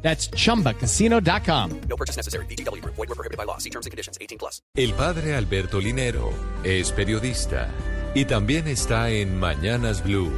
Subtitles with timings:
[0.00, 1.80] That's chumbacasino.com.
[1.88, 2.46] No purchase necessary.
[2.46, 2.82] BGW.
[2.84, 3.58] Void were prohibited by law.
[3.58, 4.16] See terms and conditions.
[4.20, 4.62] 18 plus.
[4.74, 6.30] El padre Alberto Linero
[6.64, 7.68] es periodista
[8.14, 10.32] y también está en Mañanas Blue.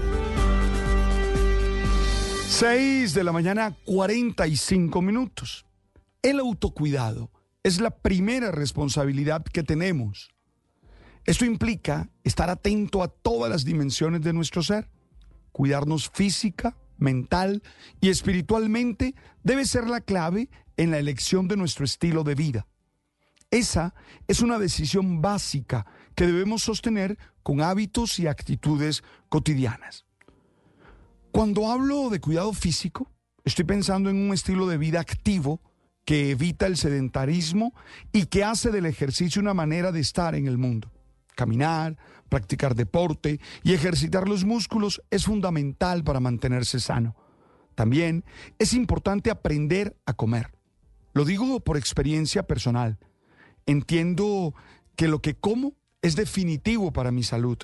[2.49, 5.65] 6 de la mañana, 45 minutos.
[6.21, 7.31] El autocuidado
[7.63, 10.31] es la primera responsabilidad que tenemos.
[11.25, 14.89] Esto implica estar atento a todas las dimensiones de nuestro ser.
[15.53, 17.63] Cuidarnos física, mental
[18.01, 22.67] y espiritualmente debe ser la clave en la elección de nuestro estilo de vida.
[23.51, 23.95] Esa
[24.29, 30.05] es una decisión básica que debemos sostener con hábitos y actitudes cotidianas.
[31.33, 33.11] Cuando hablo de cuidado físico,
[33.45, 35.61] estoy pensando en un estilo de vida activo
[36.05, 37.75] que evita el sedentarismo
[38.13, 40.91] y que hace del ejercicio una manera de estar en el mundo.
[41.35, 41.97] Caminar,
[42.29, 47.17] practicar deporte y ejercitar los músculos es fundamental para mantenerse sano.
[47.75, 48.25] También
[48.59, 50.53] es importante aprender a comer.
[51.13, 52.99] Lo digo por experiencia personal.
[53.67, 54.55] Entiendo
[54.97, 57.59] que lo que como es definitivo para mi salud.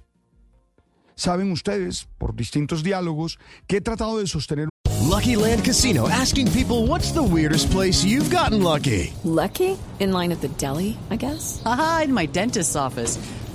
[1.15, 4.69] Saben ustedes, por distintos diálogos, que he tratado de sostener
[5.07, 9.15] Lucky Land Casino asking people what's the weirdest place you've gotten lucky?
[9.25, 9.79] Lucky?
[9.99, 11.63] In line at the deli, I guess?
[11.65, 13.19] Aha, in my dentist's office.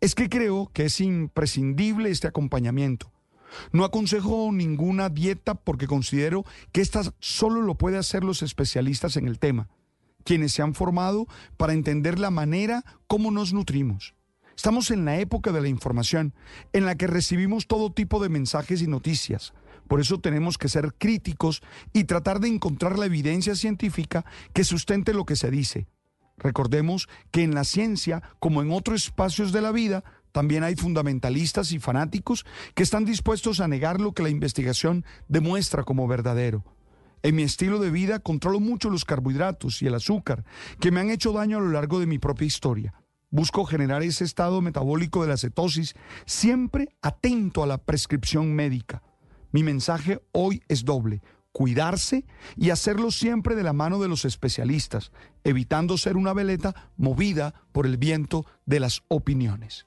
[0.00, 3.10] Es que creo que es imprescindible este acompañamiento.
[3.72, 9.28] No aconsejo ninguna dieta porque considero que esta solo lo pueden hacer los especialistas en
[9.28, 9.68] el tema,
[10.24, 11.26] quienes se han formado
[11.56, 14.14] para entender la manera como nos nutrimos.
[14.56, 16.34] Estamos en la época de la información,
[16.72, 19.54] en la que recibimos todo tipo de mensajes y noticias.
[19.88, 21.62] Por eso tenemos que ser críticos
[21.92, 25.86] y tratar de encontrar la evidencia científica que sustente lo que se dice.
[26.38, 31.72] Recordemos que en la ciencia, como en otros espacios de la vida, también hay fundamentalistas
[31.72, 32.44] y fanáticos
[32.74, 36.64] que están dispuestos a negar lo que la investigación demuestra como verdadero.
[37.22, 40.44] En mi estilo de vida controlo mucho los carbohidratos y el azúcar,
[40.80, 42.94] que me han hecho daño a lo largo de mi propia historia.
[43.30, 45.94] Busco generar ese estado metabólico de la cetosis,
[46.26, 49.02] siempre atento a la prescripción médica.
[49.52, 52.24] Mi mensaje hoy es doble, cuidarse
[52.56, 55.12] y hacerlo siempre de la mano de los especialistas,
[55.44, 59.86] evitando ser una veleta movida por el viento de las opiniones.